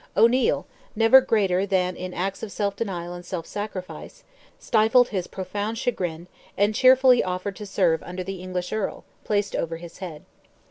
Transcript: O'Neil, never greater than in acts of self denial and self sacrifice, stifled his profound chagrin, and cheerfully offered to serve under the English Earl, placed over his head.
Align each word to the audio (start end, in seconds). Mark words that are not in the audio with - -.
O'Neil, 0.17 0.65
never 0.95 1.21
greater 1.21 1.63
than 1.67 1.95
in 1.95 2.11
acts 2.11 2.41
of 2.41 2.51
self 2.51 2.75
denial 2.75 3.13
and 3.13 3.23
self 3.23 3.45
sacrifice, 3.45 4.23
stifled 4.57 5.09
his 5.09 5.27
profound 5.27 5.77
chagrin, 5.77 6.25
and 6.57 6.73
cheerfully 6.73 7.23
offered 7.23 7.55
to 7.57 7.67
serve 7.67 8.01
under 8.01 8.23
the 8.23 8.41
English 8.41 8.73
Earl, 8.73 9.03
placed 9.23 9.55
over 9.55 9.77
his 9.77 9.99
head. 9.99 10.25